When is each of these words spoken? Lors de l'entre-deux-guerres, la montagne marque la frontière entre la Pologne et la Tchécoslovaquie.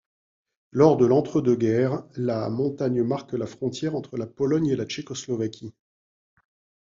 Lors 0.71 0.97
de 0.97 1.05
l'entre-deux-guerres, 1.05 2.01
la 2.15 2.49
montagne 2.49 3.03
marque 3.03 3.33
la 3.33 3.45
frontière 3.45 3.95
entre 3.95 4.17
la 4.17 4.25
Pologne 4.25 4.65
et 4.69 4.75
la 4.75 4.87
Tchécoslovaquie. 4.87 5.75